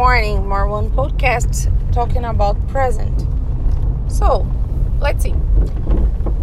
[0.00, 3.26] morning, one podcast talking about present.
[4.08, 4.46] So,
[4.98, 5.34] let's see.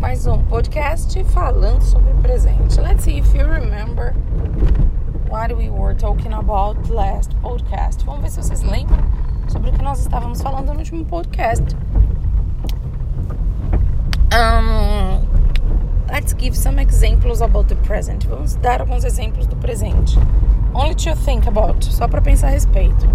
[0.00, 2.80] Mais um podcast falando sobre presente.
[2.80, 4.12] Let's see if you remember
[5.28, 8.02] what we were talking about last podcast.
[8.06, 9.04] Vamos ver se vocês lembram
[9.48, 11.76] sobre o que nós estávamos falando no último podcast.
[14.32, 15.28] Um,
[16.10, 18.26] let's give some examples about the present.
[18.26, 20.18] Vamos dar alguns exemplos do presente.
[20.74, 23.06] Only to think about, só para pensar a respeito.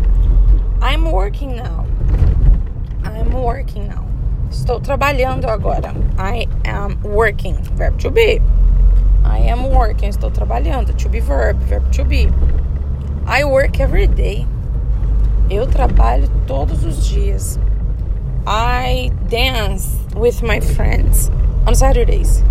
[0.81, 1.85] I'm working now.
[3.03, 4.05] I'm working now.
[4.51, 5.93] Estou trabalhando agora.
[6.19, 7.55] I am working.
[7.75, 8.39] Verb to be.
[9.25, 10.09] I am working.
[10.09, 10.93] Estou trabalhando.
[10.93, 11.57] To be verb.
[11.63, 12.29] Verb to be.
[13.25, 14.45] I work every day.
[15.49, 17.59] Eu trabalho todos os dias.
[18.45, 21.31] I dance with my friends
[21.65, 22.43] on Saturdays.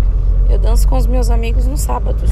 [0.49, 2.31] Eu danço com os meus amigos nos sábados.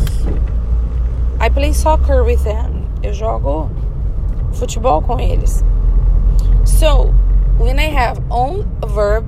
[1.40, 2.75] I play soccer with them.
[3.06, 3.70] Eu jogo
[4.54, 5.64] futebol com eles.
[6.66, 7.14] So,
[7.60, 9.24] when I have on a verb,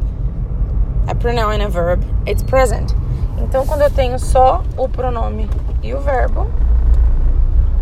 [1.08, 2.96] a pronoun and a verb, it's present.
[3.38, 5.48] Então, quando eu tenho só o pronome
[5.84, 6.48] e o verbo,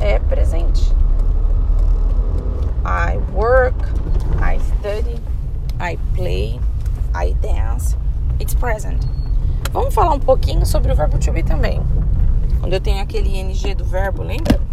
[0.02, 0.92] é presente.
[2.84, 3.78] I work,
[4.42, 5.16] I study,
[5.80, 6.60] I play,
[7.16, 7.96] I dance.
[8.42, 9.02] It's present.
[9.72, 11.82] Vamos falar um pouquinho sobre o verbo to be também.
[12.60, 14.65] Quando eu tenho aquele ing do verbo, lembra?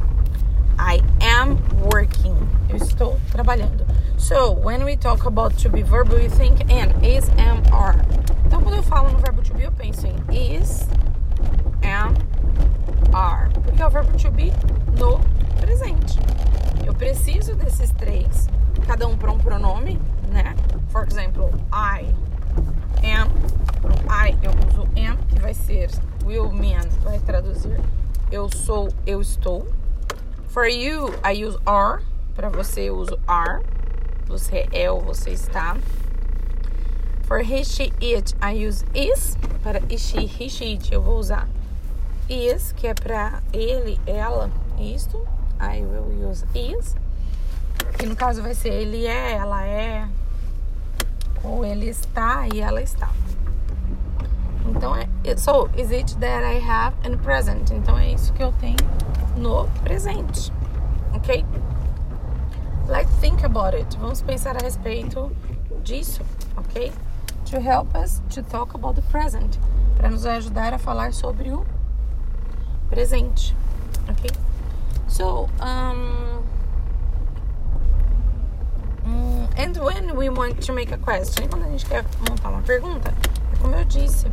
[0.82, 2.36] I am working.
[2.68, 3.86] Eu estou trabalhando.
[4.18, 8.04] So, when we talk about to be verb, we think in is, am, are.
[8.44, 10.88] Então, quando eu falo no verbo to be, eu penso em is,
[11.84, 12.14] am,
[13.14, 13.48] are.
[13.62, 14.52] Porque é o verbo to be
[14.98, 15.20] no
[15.60, 16.18] presente.
[16.84, 18.48] Eu preciso desses três,
[18.84, 20.00] cada um para um pronome,
[20.32, 20.52] né?
[20.88, 22.12] For example, I
[23.04, 23.30] am.
[24.10, 25.90] I eu uso am, que vai ser
[26.24, 27.80] will mean, vai traduzir
[28.32, 29.68] eu sou, eu estou.
[30.52, 32.02] For you, I use are.
[32.34, 33.64] Para você, eu uso are.
[34.26, 35.78] Você é ou você está.
[37.22, 39.38] For he, she, it, I use is.
[39.62, 41.48] Para he, she, he, she, it, eu vou usar
[42.28, 45.26] is, que é para ele, ela, isto.
[45.58, 46.96] I will use is.
[47.96, 50.06] Que no caso vai ser ele é, ela é.
[51.42, 53.08] Ou ele está e ela está.
[54.82, 55.06] Então é.
[55.36, 57.70] So, is it that I have in present?
[57.70, 58.76] Então é isso que eu tenho
[59.36, 60.52] no presente.
[61.14, 61.44] Ok?
[62.88, 63.96] Let's think about it.
[63.98, 65.30] Vamos pensar a respeito
[65.84, 66.20] disso,
[66.56, 66.92] ok?
[67.52, 69.56] To help us to talk about the present.
[69.96, 71.64] Para nos ajudar a falar sobre o
[72.90, 73.54] presente,
[74.10, 74.30] ok?
[75.06, 76.42] So, um,
[79.56, 83.14] and when we want to make a question, quando a gente quer montar uma pergunta,
[83.52, 84.26] é como eu disse,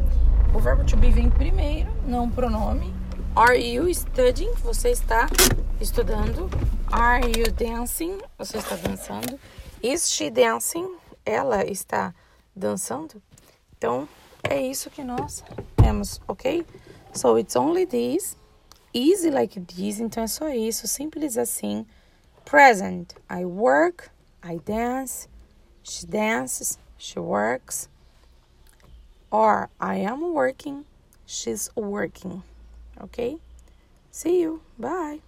[0.53, 2.93] o verbo to be vem primeiro, não o pronome.
[3.35, 4.53] Are you studying?
[4.55, 5.27] Você está
[5.79, 6.49] estudando.
[6.91, 8.17] Are you dancing?
[8.37, 9.39] Você está dançando.
[9.81, 10.97] Is she dancing?
[11.25, 12.13] Ela está
[12.55, 13.21] dançando.
[13.77, 14.09] Então,
[14.43, 15.43] é isso que nós
[15.75, 16.65] temos, ok?
[17.13, 18.35] So, it's only this.
[18.93, 19.99] Easy like this.
[19.99, 20.87] Então, é só isso.
[20.87, 21.85] Simples assim.
[22.43, 23.13] Present.
[23.29, 24.09] I work.
[24.43, 25.29] I dance.
[25.83, 26.79] She dances.
[26.97, 27.87] She works.
[29.31, 30.85] Or, I am working.
[31.25, 32.43] She's working.
[32.99, 33.37] Okay?
[34.11, 34.61] See you.
[34.77, 35.19] Bye.